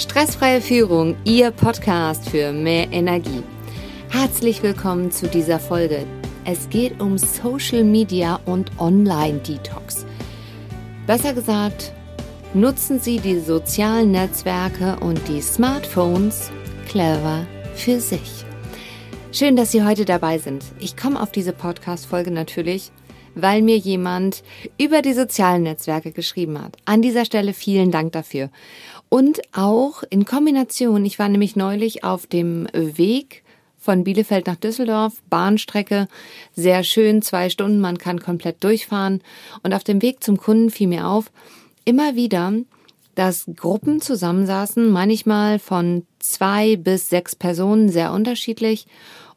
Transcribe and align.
Stressfreie 0.00 0.62
Führung, 0.62 1.14
Ihr 1.24 1.50
Podcast 1.50 2.26
für 2.30 2.52
mehr 2.52 2.90
Energie. 2.90 3.42
Herzlich 4.08 4.62
willkommen 4.62 5.10
zu 5.10 5.28
dieser 5.28 5.60
Folge. 5.60 6.06
Es 6.46 6.70
geht 6.70 6.98
um 7.02 7.18
Social 7.18 7.84
Media 7.84 8.40
und 8.46 8.70
Online 8.78 9.40
Detox. 9.40 10.06
Besser 11.06 11.34
gesagt, 11.34 11.92
nutzen 12.54 12.98
Sie 12.98 13.18
die 13.18 13.40
sozialen 13.40 14.12
Netzwerke 14.12 14.96
und 15.00 15.20
die 15.28 15.42
Smartphones 15.42 16.50
clever 16.88 17.46
für 17.74 18.00
sich. 18.00 18.46
Schön, 19.32 19.54
dass 19.54 19.70
Sie 19.70 19.84
heute 19.84 20.06
dabei 20.06 20.38
sind. 20.38 20.64
Ich 20.78 20.96
komme 20.96 21.20
auf 21.20 21.30
diese 21.30 21.52
Podcast-Folge 21.52 22.30
natürlich, 22.30 22.90
weil 23.34 23.60
mir 23.60 23.76
jemand 23.76 24.42
über 24.78 25.02
die 25.02 25.12
sozialen 25.12 25.64
Netzwerke 25.64 26.10
geschrieben 26.12 26.60
hat. 26.60 26.76
An 26.86 27.02
dieser 27.02 27.26
Stelle 27.26 27.52
vielen 27.52 27.90
Dank 27.90 28.12
dafür. 28.12 28.48
Und 29.10 29.42
auch 29.52 30.02
in 30.08 30.24
Kombination, 30.24 31.04
ich 31.04 31.18
war 31.18 31.28
nämlich 31.28 31.56
neulich 31.56 32.04
auf 32.04 32.26
dem 32.26 32.68
Weg 32.72 33.42
von 33.76 34.04
Bielefeld 34.04 34.46
nach 34.46 34.56
Düsseldorf, 34.56 35.20
Bahnstrecke, 35.28 36.06
sehr 36.54 36.84
schön, 36.84 37.20
zwei 37.20 37.50
Stunden, 37.50 37.80
man 37.80 37.98
kann 37.98 38.20
komplett 38.20 38.62
durchfahren. 38.62 39.20
Und 39.62 39.74
auf 39.74 39.84
dem 39.84 40.00
Weg 40.00 40.22
zum 40.22 40.36
Kunden 40.36 40.70
fiel 40.70 40.86
mir 40.86 41.08
auf, 41.08 41.32
immer 41.84 42.14
wieder, 42.14 42.52
dass 43.16 43.46
Gruppen 43.56 44.00
zusammensaßen, 44.00 44.88
manchmal 44.88 45.58
von 45.58 46.06
zwei 46.20 46.76
bis 46.76 47.08
sechs 47.08 47.34
Personen, 47.34 47.88
sehr 47.88 48.12
unterschiedlich, 48.12 48.86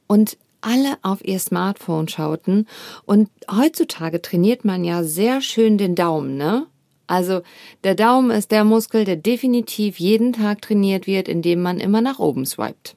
und 0.07 0.37
alle 0.61 0.97
auf 1.01 1.25
ihr 1.25 1.39
Smartphone 1.39 2.07
schauten. 2.07 2.67
Und 3.05 3.29
heutzutage 3.49 4.21
trainiert 4.21 4.65
man 4.65 4.83
ja 4.83 5.03
sehr 5.03 5.41
schön 5.41 5.77
den 5.77 5.95
Daumen, 5.95 6.37
ne? 6.37 6.67
Also 7.07 7.41
der 7.83 7.95
Daumen 7.95 8.31
ist 8.31 8.51
der 8.51 8.63
Muskel, 8.63 9.05
der 9.05 9.17
definitiv 9.17 9.99
jeden 9.99 10.33
Tag 10.33 10.61
trainiert 10.61 11.07
wird, 11.07 11.27
indem 11.27 11.61
man 11.61 11.79
immer 11.79 12.01
nach 12.01 12.19
oben 12.19 12.45
swiped. 12.45 12.95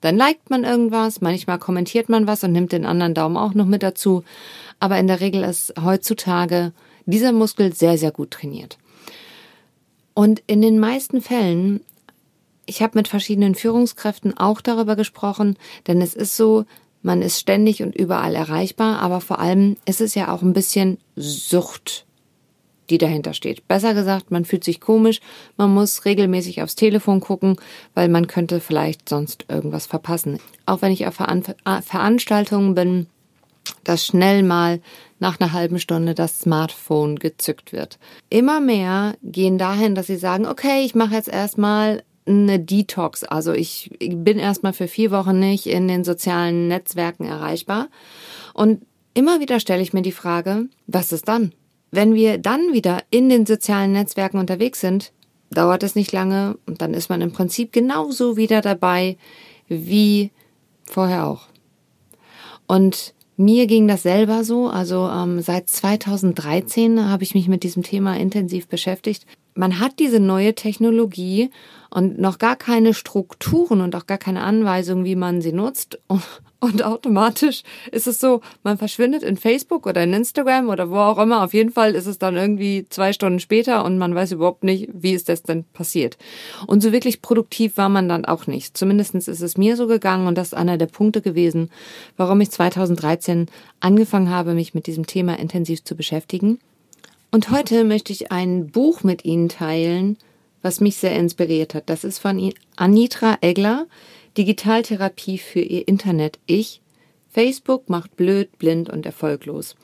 Dann 0.00 0.16
liked 0.16 0.50
man 0.50 0.64
irgendwas, 0.64 1.20
manchmal 1.20 1.58
kommentiert 1.58 2.08
man 2.08 2.26
was 2.26 2.44
und 2.44 2.52
nimmt 2.52 2.72
den 2.72 2.84
anderen 2.84 3.14
Daumen 3.14 3.36
auch 3.36 3.54
noch 3.54 3.66
mit 3.66 3.82
dazu. 3.82 4.22
Aber 4.78 4.98
in 4.98 5.06
der 5.06 5.20
Regel 5.20 5.42
ist 5.42 5.74
heutzutage 5.82 6.72
dieser 7.06 7.32
Muskel 7.32 7.74
sehr, 7.74 7.96
sehr 7.96 8.10
gut 8.10 8.30
trainiert. 8.30 8.78
Und 10.14 10.42
in 10.46 10.62
den 10.62 10.78
meisten 10.78 11.20
Fällen, 11.20 11.80
ich 12.66 12.82
habe 12.82 12.98
mit 12.98 13.08
verschiedenen 13.08 13.54
Führungskräften 13.54 14.36
auch 14.36 14.60
darüber 14.60 14.96
gesprochen, 14.96 15.56
denn 15.86 16.00
es 16.00 16.14
ist 16.14 16.36
so, 16.36 16.64
man 17.02 17.20
ist 17.20 17.40
ständig 17.40 17.82
und 17.82 17.94
überall 17.94 18.34
erreichbar, 18.34 19.00
aber 19.00 19.20
vor 19.20 19.38
allem 19.38 19.76
ist 19.84 20.00
es 20.00 20.14
ja 20.14 20.32
auch 20.32 20.42
ein 20.42 20.54
bisschen 20.54 20.98
Sucht 21.16 22.03
die 22.90 22.98
dahinter 22.98 23.34
steht. 23.34 23.66
Besser 23.68 23.94
gesagt, 23.94 24.30
man 24.30 24.44
fühlt 24.44 24.64
sich 24.64 24.80
komisch, 24.80 25.20
man 25.56 25.72
muss 25.72 26.04
regelmäßig 26.04 26.62
aufs 26.62 26.76
Telefon 26.76 27.20
gucken, 27.20 27.56
weil 27.94 28.08
man 28.08 28.26
könnte 28.26 28.60
vielleicht 28.60 29.08
sonst 29.08 29.46
irgendwas 29.48 29.86
verpassen. 29.86 30.38
Auch 30.66 30.82
wenn 30.82 30.92
ich 30.92 31.06
auf 31.06 31.20
äh, 31.20 31.82
Veranstaltungen 31.82 32.74
bin, 32.74 33.06
dass 33.82 34.06
schnell 34.06 34.42
mal 34.42 34.80
nach 35.18 35.40
einer 35.40 35.52
halben 35.52 35.78
Stunde 35.78 36.14
das 36.14 36.40
Smartphone 36.40 37.16
gezückt 37.18 37.72
wird. 37.72 37.98
Immer 38.28 38.60
mehr 38.60 39.16
gehen 39.22 39.58
dahin, 39.58 39.94
dass 39.94 40.06
sie 40.06 40.16
sagen, 40.16 40.46
okay, 40.46 40.82
ich 40.84 40.94
mache 40.94 41.14
jetzt 41.14 41.28
erstmal 41.28 42.02
eine 42.26 42.58
Detox. 42.58 43.24
Also 43.24 43.52
ich 43.52 43.90
bin 43.98 44.38
erstmal 44.38 44.72
für 44.72 44.88
vier 44.88 45.10
Wochen 45.10 45.38
nicht 45.38 45.66
in 45.66 45.88
den 45.88 46.04
sozialen 46.04 46.68
Netzwerken 46.68 47.24
erreichbar. 47.24 47.88
Und 48.54 48.84
immer 49.14 49.40
wieder 49.40 49.60
stelle 49.60 49.82
ich 49.82 49.92
mir 49.92 50.02
die 50.02 50.12
Frage, 50.12 50.66
was 50.86 51.12
ist 51.12 51.28
dann? 51.28 51.52
Wenn 51.94 52.14
wir 52.14 52.38
dann 52.38 52.72
wieder 52.72 53.02
in 53.10 53.28
den 53.28 53.46
sozialen 53.46 53.92
Netzwerken 53.92 54.38
unterwegs 54.38 54.80
sind, 54.80 55.12
dauert 55.50 55.84
es 55.84 55.94
nicht 55.94 56.10
lange 56.10 56.58
und 56.66 56.82
dann 56.82 56.92
ist 56.92 57.08
man 57.08 57.20
im 57.20 57.30
Prinzip 57.30 57.72
genauso 57.72 58.36
wieder 58.36 58.62
dabei 58.62 59.16
wie 59.68 60.32
vorher 60.84 61.28
auch. 61.28 61.46
Und 62.66 63.14
mir 63.36 63.68
ging 63.68 63.86
das 63.86 64.02
selber 64.02 64.42
so. 64.42 64.66
Also 64.66 65.08
ähm, 65.08 65.40
seit 65.40 65.68
2013 65.68 67.08
habe 67.08 67.22
ich 67.22 67.36
mich 67.36 67.46
mit 67.46 67.62
diesem 67.62 67.84
Thema 67.84 68.16
intensiv 68.16 68.66
beschäftigt. 68.66 69.24
Man 69.54 69.78
hat 69.78 70.00
diese 70.00 70.18
neue 70.18 70.56
Technologie 70.56 71.50
und 71.90 72.18
noch 72.18 72.38
gar 72.38 72.56
keine 72.56 72.92
Strukturen 72.92 73.80
und 73.80 73.94
auch 73.94 74.06
gar 74.06 74.18
keine 74.18 74.42
Anweisungen, 74.42 75.04
wie 75.04 75.14
man 75.14 75.40
sie 75.40 75.52
nutzt. 75.52 76.00
Und 76.08 76.22
automatisch 76.60 77.62
ist 77.92 78.06
es 78.06 78.18
so, 78.18 78.40
man 78.62 78.78
verschwindet 78.78 79.22
in 79.22 79.36
Facebook 79.36 79.86
oder 79.86 80.02
in 80.02 80.12
Instagram 80.12 80.68
oder 80.68 80.90
wo 80.90 80.96
auch 80.96 81.18
immer. 81.18 81.42
Auf 81.42 81.52
jeden 81.52 81.70
Fall 81.70 81.94
ist 81.94 82.06
es 82.06 82.18
dann 82.18 82.36
irgendwie 82.36 82.86
zwei 82.88 83.12
Stunden 83.12 83.40
später 83.40 83.84
und 83.84 83.98
man 83.98 84.14
weiß 84.14 84.32
überhaupt 84.32 84.64
nicht, 84.64 84.88
wie 84.92 85.12
ist 85.12 85.28
das 85.28 85.42
denn 85.42 85.64
passiert. 85.64 86.16
Und 86.66 86.82
so 86.82 86.92
wirklich 86.92 87.22
produktiv 87.22 87.76
war 87.76 87.88
man 87.88 88.08
dann 88.08 88.24
auch 88.24 88.46
nicht. 88.46 88.76
Zumindestens 88.76 89.28
ist 89.28 89.42
es 89.42 89.56
mir 89.56 89.76
so 89.76 89.86
gegangen 89.86 90.26
und 90.26 90.38
das 90.38 90.48
ist 90.48 90.54
einer 90.54 90.78
der 90.78 90.86
Punkte 90.86 91.20
gewesen, 91.20 91.70
warum 92.16 92.40
ich 92.40 92.50
2013 92.50 93.46
angefangen 93.80 94.30
habe, 94.30 94.54
mich 94.54 94.74
mit 94.74 94.86
diesem 94.86 95.06
Thema 95.06 95.38
intensiv 95.38 95.84
zu 95.84 95.94
beschäftigen. 95.94 96.58
Und 97.30 97.50
heute 97.50 97.84
möchte 97.84 98.12
ich 98.12 98.30
ein 98.30 98.68
Buch 98.68 99.02
mit 99.02 99.24
Ihnen 99.24 99.48
teilen, 99.48 100.16
was 100.62 100.80
mich 100.80 100.96
sehr 100.96 101.16
inspiriert 101.16 101.74
hat. 101.74 101.90
Das 101.90 102.04
ist 102.04 102.18
von 102.18 102.52
Anitra 102.76 103.38
Egler. 103.40 103.86
Digitaltherapie 104.36 105.38
für 105.38 105.60
ihr 105.60 105.86
Internet-Ich. 105.86 106.80
Facebook 107.30 107.88
macht 107.88 108.16
blöd, 108.16 108.58
blind 108.58 108.90
und 108.90 109.06
erfolglos. 109.06 109.76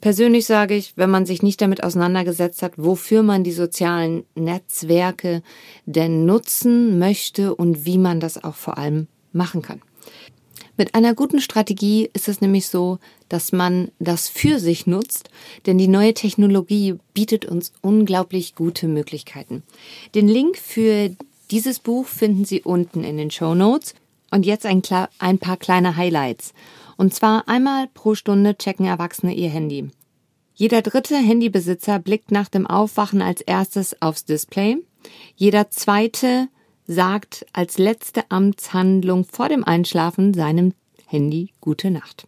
Persönlich 0.00 0.46
sage 0.46 0.74
ich, 0.74 0.96
wenn 0.96 1.10
man 1.10 1.26
sich 1.26 1.42
nicht 1.42 1.60
damit 1.60 1.82
auseinandergesetzt 1.82 2.62
hat, 2.62 2.72
wofür 2.76 3.22
man 3.22 3.44
die 3.44 3.52
sozialen 3.52 4.24
Netzwerke 4.34 5.42
denn 5.84 6.24
nutzen 6.24 6.98
möchte 6.98 7.54
und 7.54 7.84
wie 7.84 7.98
man 7.98 8.18
das 8.18 8.42
auch 8.42 8.54
vor 8.54 8.78
allem 8.78 9.08
machen 9.32 9.60
kann. 9.60 9.82
Mit 10.78 10.94
einer 10.94 11.14
guten 11.14 11.42
Strategie 11.42 12.08
ist 12.14 12.26
es 12.26 12.40
nämlich 12.40 12.66
so, 12.66 12.98
dass 13.28 13.52
man 13.52 13.90
das 13.98 14.30
für 14.30 14.58
sich 14.58 14.86
nutzt, 14.86 15.28
denn 15.66 15.76
die 15.76 15.88
neue 15.88 16.14
Technologie 16.14 16.94
bietet 17.12 17.44
uns 17.44 17.74
unglaublich 17.82 18.54
gute 18.54 18.88
Möglichkeiten. 18.88 19.62
Den 20.14 20.26
Link 20.26 20.56
für 20.56 21.14
dieses 21.50 21.78
Buch 21.78 22.06
finden 22.06 22.44
Sie 22.44 22.62
unten 22.62 23.04
in 23.04 23.16
den 23.16 23.30
Show 23.30 23.54
Notes. 23.54 23.94
Und 24.30 24.46
jetzt 24.46 24.64
ein, 24.64 24.82
ein 25.18 25.38
paar 25.38 25.56
kleine 25.56 25.96
Highlights. 25.96 26.54
Und 26.96 27.12
zwar 27.12 27.48
einmal 27.48 27.88
pro 27.88 28.14
Stunde 28.14 28.56
checken 28.56 28.86
Erwachsene 28.86 29.34
ihr 29.34 29.48
Handy. 29.48 29.90
Jeder 30.54 30.82
dritte 30.82 31.16
Handybesitzer 31.16 31.98
blickt 31.98 32.30
nach 32.30 32.48
dem 32.48 32.66
Aufwachen 32.66 33.22
als 33.22 33.40
erstes 33.40 34.00
aufs 34.00 34.24
Display. 34.24 34.76
Jeder 35.34 35.70
zweite 35.70 36.48
sagt 36.86 37.46
als 37.52 37.78
letzte 37.78 38.30
Amtshandlung 38.30 39.24
vor 39.24 39.48
dem 39.48 39.64
Einschlafen 39.64 40.34
seinem 40.34 40.74
Handy 41.06 41.50
Gute 41.60 41.90
Nacht. 41.90 42.26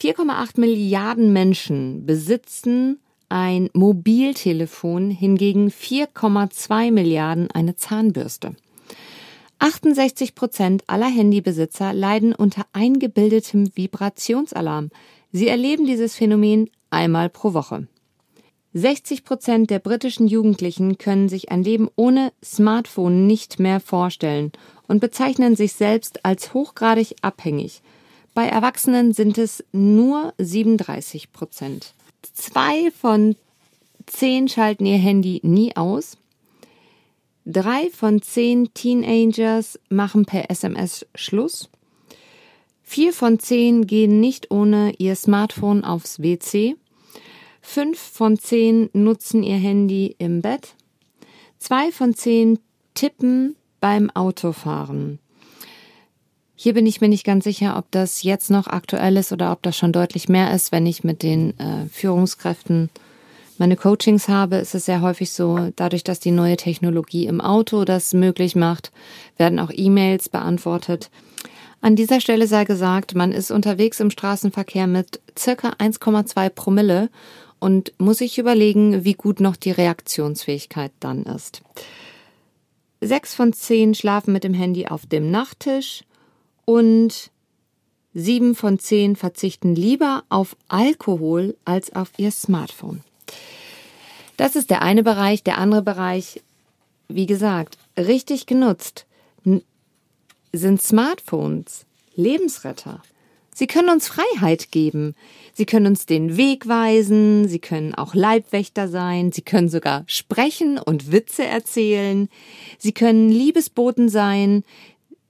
4,8 0.00 0.58
Milliarden 0.58 1.32
Menschen 1.32 2.06
besitzen 2.06 3.00
ein 3.30 3.70
Mobiltelefon, 3.72 5.10
hingegen 5.10 5.68
4,2 5.68 6.92
Milliarden 6.92 7.50
eine 7.50 7.76
Zahnbürste. 7.76 8.54
68 9.60 10.34
Prozent 10.34 10.84
aller 10.86 11.08
Handybesitzer 11.08 11.92
leiden 11.92 12.34
unter 12.34 12.66
eingebildetem 12.72 13.70
Vibrationsalarm. 13.74 14.90
Sie 15.32 15.48
erleben 15.48 15.86
dieses 15.86 16.16
Phänomen 16.16 16.70
einmal 16.90 17.28
pro 17.28 17.54
Woche. 17.54 17.86
60 18.72 19.24
Prozent 19.24 19.70
der 19.70 19.80
britischen 19.80 20.28
Jugendlichen 20.28 20.96
können 20.96 21.28
sich 21.28 21.50
ein 21.50 21.64
Leben 21.64 21.88
ohne 21.96 22.32
Smartphone 22.44 23.26
nicht 23.26 23.58
mehr 23.58 23.80
vorstellen 23.80 24.52
und 24.86 25.00
bezeichnen 25.00 25.56
sich 25.56 25.72
selbst 25.72 26.24
als 26.24 26.54
hochgradig 26.54 27.16
abhängig. 27.22 27.82
Bei 28.32 28.46
Erwachsenen 28.46 29.12
sind 29.12 29.38
es 29.38 29.64
nur 29.72 30.32
37 30.38 31.32
Prozent. 31.32 31.94
Zwei 32.22 32.90
von 32.90 33.36
zehn 34.06 34.48
schalten 34.48 34.86
ihr 34.86 34.98
Handy 34.98 35.40
nie 35.42 35.76
aus. 35.76 36.16
Drei 37.46 37.90
von 37.90 38.22
zehn 38.22 38.72
Teenagers 38.74 39.78
machen 39.88 40.24
per 40.24 40.50
SMS 40.50 41.06
Schluss. 41.14 41.70
Vier 42.82 43.12
von 43.12 43.38
zehn 43.38 43.86
gehen 43.86 44.20
nicht 44.20 44.50
ohne 44.50 44.92
ihr 44.98 45.14
Smartphone 45.16 45.84
aufs 45.84 46.20
WC. 46.20 46.76
Fünf 47.62 47.98
von 47.98 48.38
zehn 48.38 48.90
nutzen 48.92 49.42
ihr 49.42 49.56
Handy 49.56 50.14
im 50.18 50.42
Bett. 50.42 50.74
Zwei 51.58 51.92
von 51.92 52.14
zehn 52.14 52.58
tippen 52.94 53.56
beim 53.80 54.10
Autofahren. 54.10 55.18
Hier 56.62 56.74
bin 56.74 56.84
ich 56.84 57.00
mir 57.00 57.08
nicht 57.08 57.24
ganz 57.24 57.44
sicher, 57.44 57.78
ob 57.78 57.90
das 57.90 58.22
jetzt 58.22 58.50
noch 58.50 58.66
aktuell 58.66 59.16
ist 59.16 59.32
oder 59.32 59.50
ob 59.50 59.62
das 59.62 59.78
schon 59.78 59.94
deutlich 59.94 60.28
mehr 60.28 60.54
ist. 60.54 60.72
Wenn 60.72 60.84
ich 60.84 61.02
mit 61.02 61.22
den 61.22 61.58
äh, 61.58 61.86
Führungskräften 61.90 62.90
meine 63.56 63.76
Coachings 63.76 64.28
habe, 64.28 64.56
ist 64.56 64.74
es 64.74 64.84
sehr 64.84 65.00
häufig 65.00 65.30
so, 65.30 65.70
dadurch, 65.76 66.04
dass 66.04 66.20
die 66.20 66.32
neue 66.32 66.58
Technologie 66.58 67.24
im 67.24 67.40
Auto 67.40 67.86
das 67.86 68.12
möglich 68.12 68.56
macht, 68.56 68.92
werden 69.38 69.58
auch 69.58 69.70
E-Mails 69.72 70.28
beantwortet. 70.28 71.08
An 71.80 71.96
dieser 71.96 72.20
Stelle 72.20 72.46
sei 72.46 72.66
gesagt, 72.66 73.14
man 73.14 73.32
ist 73.32 73.50
unterwegs 73.50 73.98
im 73.98 74.10
Straßenverkehr 74.10 74.86
mit 74.86 75.18
circa 75.38 75.70
1,2 75.78 76.50
Promille 76.50 77.08
und 77.58 77.94
muss 77.96 78.18
sich 78.18 78.36
überlegen, 78.36 79.02
wie 79.02 79.14
gut 79.14 79.40
noch 79.40 79.56
die 79.56 79.70
Reaktionsfähigkeit 79.70 80.92
dann 81.00 81.22
ist. 81.22 81.62
sechs 83.00 83.34
von 83.34 83.54
zehn 83.54 83.94
schlafen 83.94 84.34
mit 84.34 84.44
dem 84.44 84.52
Handy 84.52 84.88
auf 84.88 85.06
dem 85.06 85.30
Nachttisch 85.30 86.02
und 86.70 87.32
sieben 88.14 88.54
von 88.54 88.78
zehn 88.78 89.16
verzichten 89.16 89.74
lieber 89.74 90.22
auf 90.28 90.56
Alkohol 90.68 91.56
als 91.64 91.96
auf 91.96 92.12
ihr 92.16 92.30
Smartphone. 92.30 93.00
Das 94.36 94.54
ist 94.54 94.70
der 94.70 94.80
eine 94.80 95.02
Bereich. 95.02 95.42
Der 95.42 95.58
andere 95.58 95.82
Bereich, 95.82 96.40
wie 97.08 97.26
gesagt, 97.26 97.76
richtig 97.98 98.46
genutzt, 98.46 99.04
sind 100.52 100.80
Smartphones 100.80 101.86
Lebensretter. 102.14 103.02
Sie 103.52 103.66
können 103.66 103.90
uns 103.90 104.06
Freiheit 104.06 104.70
geben. 104.70 105.16
Sie 105.52 105.66
können 105.66 105.86
uns 105.86 106.06
den 106.06 106.36
Weg 106.36 106.68
weisen. 106.68 107.48
Sie 107.48 107.58
können 107.58 107.96
auch 107.96 108.14
Leibwächter 108.14 108.86
sein. 108.86 109.32
Sie 109.32 109.42
können 109.42 109.68
sogar 109.68 110.04
sprechen 110.06 110.78
und 110.78 111.10
Witze 111.10 111.44
erzählen. 111.44 112.28
Sie 112.78 112.92
können 112.92 113.28
Liebesboten 113.28 114.08
sein. 114.08 114.62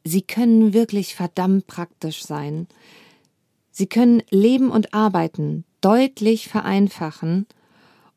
Sie 0.04 0.22
können 0.22 0.72
wirklich 0.72 1.14
verdammt 1.14 1.66
praktisch 1.66 2.24
sein. 2.24 2.66
Sie 3.70 3.86
können 3.86 4.22
Leben 4.30 4.70
und 4.70 4.94
Arbeiten 4.94 5.64
deutlich 5.80 6.48
vereinfachen 6.48 7.46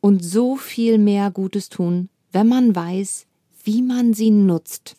und 0.02 0.24
so 0.24 0.56
viel 0.56 0.98
mehr 0.98 1.32
Gutes 1.32 1.70
tun, 1.70 2.10
wenn 2.32 2.48
man 2.48 2.76
weiß, 2.76 3.26
wie 3.64 3.82
man 3.82 4.14
sie 4.14 4.32
nutzt. 4.32 4.96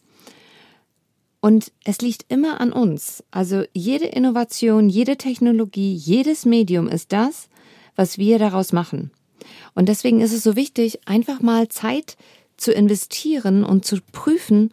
Und 1.40 1.72
es 1.84 2.00
liegt 2.00 2.24
immer 2.28 2.60
an 2.60 2.72
uns. 2.72 3.22
Also 3.30 3.64
jede 3.74 4.06
Innovation, 4.06 4.88
jede 4.88 5.18
Technologie, 5.18 5.92
jedes 5.94 6.46
Medium 6.46 6.88
ist 6.88 7.12
das, 7.12 7.50
was 7.96 8.16
wir 8.16 8.38
daraus 8.38 8.72
machen. 8.72 9.10
Und 9.74 9.90
deswegen 9.90 10.22
ist 10.22 10.32
es 10.32 10.42
so 10.42 10.56
wichtig, 10.56 11.06
einfach 11.06 11.42
mal 11.42 11.68
Zeit 11.68 12.16
zu 12.56 12.72
investieren 12.72 13.62
und 13.62 13.84
zu 13.84 13.98
prüfen, 14.12 14.72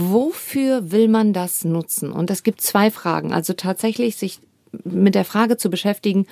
wofür 0.00 0.90
will 0.90 1.08
man 1.08 1.32
das 1.32 1.64
nutzen? 1.64 2.12
Und 2.12 2.30
es 2.30 2.42
gibt 2.42 2.60
zwei 2.60 2.90
Fragen. 2.90 3.32
Also 3.32 3.52
tatsächlich 3.52 4.16
sich 4.16 4.40
mit 4.84 5.14
der 5.14 5.24
Frage 5.24 5.56
zu 5.56 5.70
beschäftigen, 5.70 6.26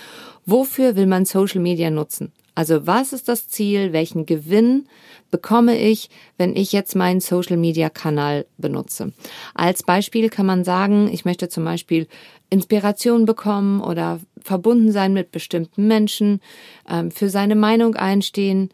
wofür 0.47 0.97
will 0.97 1.07
man 1.07 1.25
Social 1.25 1.61
Media 1.61 1.91
nutzen? 1.91 2.33
Also 2.55 2.87
was 2.87 3.13
ist 3.13 3.29
das 3.29 3.49
Ziel? 3.49 3.93
Welchen 3.93 4.27
Gewinn 4.27 4.87
bekomme 5.31 5.79
ich, 5.79 6.11
wenn 6.37 6.55
ich 6.55 6.73
jetzt 6.73 6.95
meinen 6.95 7.21
Social 7.21 7.57
Media 7.57 7.89
Kanal 7.89 8.47
benutze? 8.59 9.13
Als 9.55 9.83
Beispiel 9.83 10.29
kann 10.29 10.47
man 10.47 10.65
sagen, 10.65 11.09
ich 11.11 11.25
möchte 11.25 11.49
zum 11.49 11.65
Beispiel 11.65 12.09
Inspiration 12.51 13.25
bekommen 13.25 13.81
oder 13.81 14.21
verbunden 14.39 14.93
sein 14.93 15.15
mit 15.15 15.33
bestimmten 15.33 15.87
Menschen, 15.87 16.41
ähm, 16.89 17.11
für 17.11 17.31
seine 17.31 17.55
Meinung 17.55 17.97
einstehen. 17.97 18.71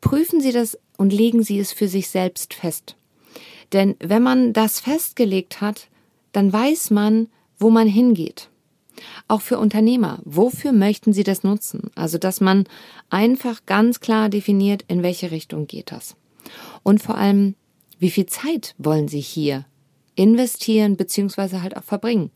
Prüfen 0.00 0.40
Sie 0.40 0.52
das 0.52 0.78
und 0.96 1.12
legen 1.12 1.42
Sie 1.42 1.58
es 1.58 1.72
für 1.72 1.88
sich 1.88 2.08
selbst 2.08 2.54
fest. 2.54 2.96
Denn 3.72 3.96
wenn 4.00 4.22
man 4.22 4.52
das 4.52 4.80
festgelegt 4.80 5.60
hat, 5.60 5.88
dann 6.32 6.52
weiß 6.52 6.90
man, 6.90 7.28
wo 7.58 7.70
man 7.70 7.86
hingeht. 7.88 8.48
Auch 9.28 9.40
für 9.40 9.58
Unternehmer, 9.58 10.18
wofür 10.24 10.72
möchten 10.72 11.12
sie 11.12 11.22
das 11.22 11.42
nutzen? 11.42 11.90
Also, 11.94 12.18
dass 12.18 12.40
man 12.40 12.64
einfach 13.08 13.64
ganz 13.66 14.00
klar 14.00 14.28
definiert, 14.28 14.84
in 14.88 15.02
welche 15.02 15.30
Richtung 15.30 15.66
geht 15.66 15.92
das. 15.92 16.16
Und 16.82 17.02
vor 17.02 17.16
allem, 17.16 17.54
wie 17.98 18.10
viel 18.10 18.26
Zeit 18.26 18.74
wollen 18.78 19.08
sie 19.08 19.20
hier 19.20 19.64
investieren 20.16 20.96
beziehungsweise 20.96 21.62
halt 21.62 21.76
auch 21.76 21.84
verbringen? 21.84 22.30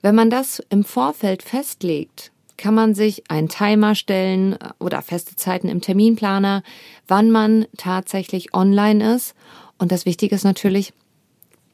Wenn 0.00 0.14
man 0.14 0.30
das 0.30 0.60
im 0.68 0.84
Vorfeld 0.84 1.42
festlegt, 1.42 2.32
kann 2.56 2.74
man 2.74 2.94
sich 2.94 3.30
einen 3.30 3.48
Timer 3.48 3.94
stellen 3.94 4.56
oder 4.78 5.02
feste 5.02 5.36
Zeiten 5.36 5.68
im 5.68 5.80
Terminplaner, 5.80 6.62
wann 7.08 7.30
man 7.30 7.66
tatsächlich 7.76 8.54
online 8.54 9.14
ist. 9.14 9.34
Und 9.82 9.90
das 9.90 10.06
Wichtige 10.06 10.36
ist 10.36 10.44
natürlich, 10.44 10.92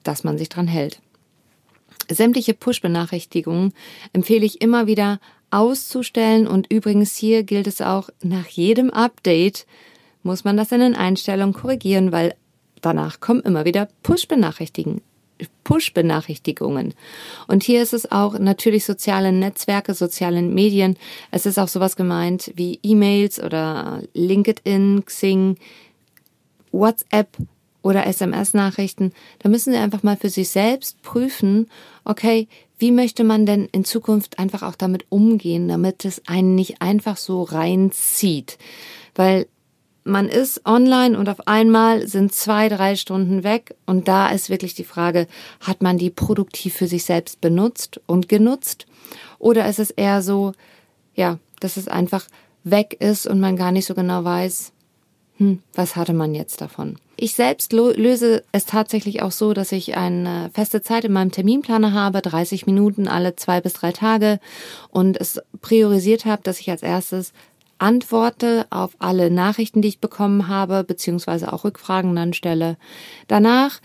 dass 0.03 0.25
man 0.25 0.39
sich 0.39 0.49
dran 0.49 0.67
hält. 0.67 1.03
Sämtliche 2.11 2.55
Push-Benachrichtigungen 2.55 3.75
empfehle 4.15 4.47
ich 4.47 4.63
immer 4.63 4.87
wieder 4.87 5.21
auszustellen 5.51 6.47
und 6.47 6.73
übrigens 6.73 7.17
hier 7.17 7.43
gilt 7.43 7.67
es 7.67 7.83
auch, 7.83 8.09
nach 8.23 8.47
jedem 8.47 8.89
Update 8.89 9.67
muss 10.23 10.43
man 10.43 10.57
das 10.57 10.73
in 10.73 10.81
den 10.81 10.95
Einstellungen 10.95 11.53
korrigieren, 11.53 12.11
weil 12.11 12.35
danach 12.81 13.21
kommen 13.21 13.43
immer 13.43 13.67
wieder 13.67 13.91
Push-Benachrichtigungen. 14.03 15.03
Push-Benachrichtigungen. 15.65 16.95
Und 17.47 17.63
hier 17.63 17.83
ist 17.83 17.93
es 17.93 18.11
auch 18.11 18.39
natürlich 18.39 18.87
soziale 18.87 19.33
Netzwerke, 19.33 19.93
soziale 19.93 20.41
Medien. 20.41 20.97
Es 21.31 21.45
ist 21.45 21.59
auch 21.59 21.69
sowas 21.69 21.95
gemeint 21.95 22.53
wie 22.55 22.81
E-Mails 22.83 23.39
oder 23.39 24.03
LinkedIn, 24.15 25.05
Xing, 25.05 25.59
WhatsApp, 26.73 27.37
oder 27.88 28.06
SMS-Nachrichten, 28.06 29.12
da 29.38 29.49
müssen 29.49 29.73
Sie 29.73 29.79
einfach 29.79 30.02
mal 30.02 30.19
für 30.19 30.29
sich 30.29 30.50
selbst 30.50 31.00
prüfen, 31.00 31.70
okay, 32.05 32.49
wie 32.79 32.93
möchte 32.93 33.25
man 33.25 33.46
denn 33.46 33.67
in 33.73 33.87
Zukunft 33.87 34.38
einfach 34.38 34.62
auch 34.62 34.75
damit 34.75 35.06
umgehen, 35.08 35.69
damit 35.69 36.05
es 36.05 36.20
einen 36.29 36.55
nicht 36.55 36.82
einfach 36.82 37.17
so 37.17 37.43
reinzieht. 37.43 38.58
Weil 39.14 39.46
man 40.05 40.29
ist 40.29 40.67
online 40.67 41.19
und 41.19 41.31
auf 41.31 41.49
einmal 41.49 42.06
sind 42.06 42.35
zwei, 42.35 42.69
drei 42.69 42.94
Stunden 42.94 43.43
weg 43.43 43.75
und 43.87 44.06
da 44.06 44.29
ist 44.29 44.50
wirklich 44.50 44.75
die 44.75 44.85
Frage, 44.85 45.26
hat 45.61 45.81
man 45.81 45.96
die 45.96 46.11
produktiv 46.11 46.75
für 46.75 46.88
sich 46.88 47.05
selbst 47.05 47.40
benutzt 47.40 48.02
und 48.06 48.29
genutzt? 48.29 48.87
Oder 49.38 49.67
ist 49.67 49.79
es 49.79 49.90
eher 49.90 50.20
so, 50.20 50.52
ja, 51.14 51.38
dass 51.61 51.79
es 51.79 51.88
einfach 51.88 52.26
weg 52.64 52.99
ist 53.00 53.26
und 53.26 53.40
man 53.40 53.56
gar 53.56 53.73
nicht 53.73 53.87
so 53.87 53.94
genau 53.94 54.25
weiß, 54.25 54.73
hm, 55.38 55.62
was 55.73 55.96
hatte 55.96 56.12
man 56.12 56.35
jetzt 56.35 56.61
davon? 56.61 56.96
Ich 57.17 57.35
selbst 57.35 57.73
löse 57.73 58.44
es 58.52 58.67
tatsächlich 58.67 59.23
auch 59.23 59.32
so, 59.32 59.52
dass 59.52 59.73
ich 59.73 59.96
eine 59.96 60.50
feste 60.52 60.82
Zeit 60.82 61.05
in 61.05 61.12
meinem 61.12 61.32
Terminplaner 61.32 61.93
habe, 61.93 62.23
30 62.23 62.67
Minuten 62.67 63.08
alle 63.08 63.35
zwei 63.37 63.61
bis 63.61 63.73
drei 63.73 63.93
Tage 63.93 64.40
und 64.90 65.20
es 65.20 65.40
priorisiert 65.61 66.25
habe, 66.26 66.43
dass 66.43 66.61
ich 66.61 66.70
als 66.70 66.82
erstes 66.82 67.32
antworte 67.79 68.67
auf 68.70 68.96
alle 68.99 69.31
Nachrichten, 69.31 69.81
die 69.82 69.88
ich 69.88 70.00
bekommen 70.00 70.49
habe, 70.49 70.82
beziehungsweise 70.82 71.52
auch 71.52 71.64
Rückfragen 71.64 72.14
dann 72.17 72.32
stelle. 72.32 72.76
Danach 73.29 73.81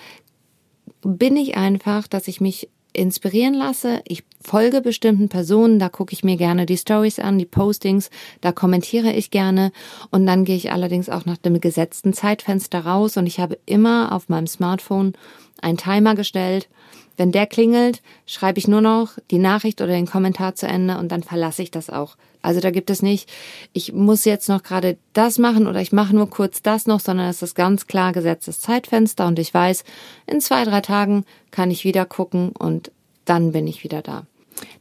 bin 1.01 1.37
ich 1.37 1.55
einfach, 1.55 2.07
dass 2.07 2.27
ich 2.27 2.41
mich 2.41 2.69
inspirieren 2.93 3.53
lasse. 3.53 4.01
Ich 4.05 4.23
folge 4.43 4.81
bestimmten 4.81 5.29
Personen, 5.29 5.79
da 5.79 5.89
gucke 5.89 6.13
ich 6.13 6.23
mir 6.23 6.37
gerne 6.37 6.65
die 6.65 6.77
Stories 6.77 7.19
an, 7.19 7.37
die 7.37 7.45
Postings, 7.45 8.09
da 8.41 8.51
kommentiere 8.51 9.11
ich 9.13 9.31
gerne 9.31 9.71
und 10.11 10.25
dann 10.25 10.45
gehe 10.45 10.55
ich 10.55 10.71
allerdings 10.71 11.09
auch 11.09 11.25
nach 11.25 11.37
dem 11.37 11.59
gesetzten 11.59 12.13
Zeitfenster 12.13 12.85
raus 12.85 13.17
und 13.17 13.25
ich 13.25 13.39
habe 13.39 13.57
immer 13.65 14.11
auf 14.11 14.29
meinem 14.29 14.47
Smartphone 14.47 15.13
einen 15.61 15.77
Timer 15.77 16.15
gestellt. 16.15 16.67
Wenn 17.15 17.31
der 17.31 17.45
klingelt, 17.45 18.01
schreibe 18.25 18.59
ich 18.59 18.67
nur 18.67 18.81
noch 18.81 19.17
die 19.29 19.37
Nachricht 19.37 19.81
oder 19.81 19.93
den 19.93 20.07
Kommentar 20.07 20.55
zu 20.55 20.67
Ende 20.67 20.97
und 20.97 21.11
dann 21.11 21.23
verlasse 21.23 21.61
ich 21.61 21.69
das 21.69 21.89
auch. 21.89 22.17
Also 22.41 22.59
da 22.59 22.71
gibt 22.71 22.89
es 22.89 23.01
nicht, 23.01 23.31
ich 23.71 23.93
muss 23.93 24.25
jetzt 24.25 24.49
noch 24.49 24.63
gerade 24.63 24.97
das 25.13 25.37
machen 25.37 25.67
oder 25.67 25.79
ich 25.79 25.93
mache 25.93 26.15
nur 26.15 26.29
kurz 26.29 26.61
das 26.61 26.87
noch, 26.87 26.99
sondern 26.99 27.29
es 27.29 27.41
ist 27.41 27.55
ganz 27.55 27.87
klar 27.87 28.11
gesetztes 28.11 28.59
Zeitfenster 28.59 29.27
und 29.27 29.39
ich 29.39 29.53
weiß, 29.53 29.83
in 30.27 30.41
zwei, 30.41 30.65
drei 30.65 30.81
Tagen 30.81 31.23
kann 31.51 31.71
ich 31.71 31.85
wieder 31.85 32.05
gucken 32.05 32.49
und 32.49 32.91
dann 33.25 33.53
bin 33.53 33.67
ich 33.67 33.83
wieder 33.83 34.01
da. 34.01 34.25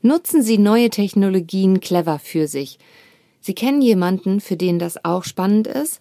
Nutzen 0.02 0.42
Sie 0.42 0.58
neue 0.58 0.90
Technologien 0.90 1.80
clever 1.80 2.18
für 2.18 2.46
sich. 2.46 2.78
Sie 3.40 3.54
kennen 3.54 3.82
jemanden, 3.82 4.40
für 4.40 4.56
den 4.56 4.78
das 4.78 5.04
auch 5.04 5.24
spannend 5.24 5.66
ist? 5.66 6.00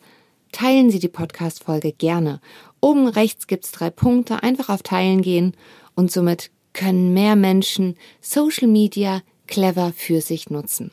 Teilen 0.51 0.91
Sie 0.91 0.99
die 0.99 1.07
Podcast-Folge 1.07 1.93
gerne. 1.93 2.41
Oben 2.81 3.07
rechts 3.07 3.47
gibt's 3.47 3.71
drei 3.71 3.89
Punkte, 3.89 4.43
einfach 4.43 4.69
auf 4.69 4.83
Teilen 4.83 5.21
gehen 5.21 5.55
und 5.95 6.11
somit 6.11 6.51
können 6.73 7.13
mehr 7.13 7.35
Menschen 7.35 7.95
Social 8.21 8.67
Media 8.67 9.21
clever 9.47 9.93
für 9.95 10.21
sich 10.21 10.49
nutzen. 10.49 10.91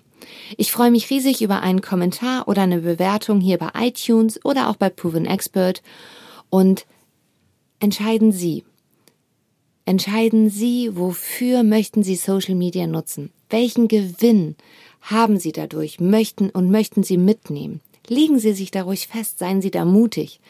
Ich 0.57 0.73
freue 0.73 0.91
mich 0.91 1.11
riesig 1.11 1.43
über 1.43 1.61
einen 1.61 1.81
Kommentar 1.81 2.49
oder 2.49 2.63
eine 2.63 2.81
Bewertung 2.81 3.41
hier 3.41 3.59
bei 3.59 3.71
iTunes 3.75 4.45
oder 4.45 4.69
auch 4.69 4.77
bei 4.77 4.91
Proven 4.91 5.27
Expert 5.27 5.83
und 6.51 6.87
entscheiden 7.81 8.33
Sie. 8.33 8.65
Entscheiden 9.89 10.51
Sie, 10.51 10.91
wofür 10.93 11.63
möchten 11.63 12.03
Sie 12.03 12.15
Social 12.15 12.55
Media 12.55 12.87
nutzen? 12.87 13.33
Welchen 13.49 13.89
Gewinn 13.89 14.55
haben 15.01 15.39
Sie 15.39 15.51
dadurch, 15.51 15.99
möchten 15.99 16.51
und 16.51 16.71
möchten 16.71 17.03
Sie 17.05 17.17
mitnehmen? 17.17 17.81
Legen 18.07 18.39
Sie 18.39 18.53
sich 18.53 18.71
da 18.71 18.83
ruhig 18.83 19.09
fest, 19.09 19.39
seien 19.39 19.63
Sie 19.63 19.71
da 19.71 19.87
mutig. 19.87 20.41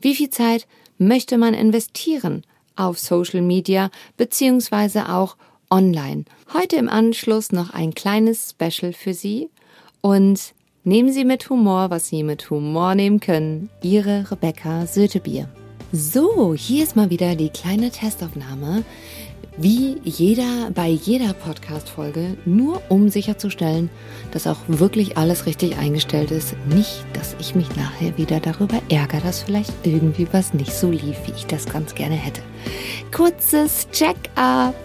Wie 0.00 0.16
viel 0.16 0.30
Zeit 0.30 0.66
möchte 0.98 1.38
man 1.38 1.54
investieren 1.54 2.42
auf 2.74 2.98
Social 2.98 3.42
Media 3.42 3.92
beziehungsweise 4.16 5.08
auch 5.08 5.36
online. 5.70 6.24
Heute 6.52 6.74
im 6.74 6.88
Anschluss 6.88 7.52
noch 7.52 7.70
ein 7.70 7.94
kleines 7.94 8.56
Special 8.58 8.92
für 8.92 9.14
Sie 9.14 9.50
und 10.00 10.52
nehmen 10.82 11.12
Sie 11.12 11.24
mit 11.24 11.48
Humor, 11.48 11.90
was 11.90 12.08
Sie 12.08 12.24
mit 12.24 12.50
Humor 12.50 12.96
nehmen 12.96 13.20
können. 13.20 13.70
Ihre 13.84 14.28
Rebecca 14.32 14.88
Sötebier. 14.88 15.48
So, 15.92 16.54
hier 16.54 16.84
ist 16.84 16.94
mal 16.94 17.10
wieder 17.10 17.34
die 17.34 17.48
kleine 17.48 17.90
Testaufnahme, 17.90 18.84
wie 19.56 19.96
jeder 20.04 20.70
bei 20.72 20.86
jeder 20.86 21.32
Podcast-Folge, 21.32 22.36
nur 22.44 22.80
um 22.88 23.08
sicherzustellen, 23.08 23.90
dass 24.30 24.46
auch 24.46 24.58
wirklich 24.68 25.18
alles 25.18 25.46
richtig 25.46 25.78
eingestellt 25.78 26.30
ist. 26.30 26.54
Nicht, 26.68 27.04
dass 27.12 27.34
ich 27.40 27.56
mich 27.56 27.74
nachher 27.74 28.16
wieder 28.16 28.38
darüber 28.38 28.80
ärgere, 28.88 29.20
dass 29.20 29.42
vielleicht 29.42 29.72
irgendwie 29.82 30.28
was 30.30 30.54
nicht 30.54 30.72
so 30.72 30.92
lief, 30.92 31.16
wie 31.26 31.32
ich 31.36 31.46
das 31.46 31.66
ganz 31.66 31.96
gerne 31.96 32.14
hätte. 32.14 32.42
Kurzes 33.10 33.88
Check-up. 33.90 34.76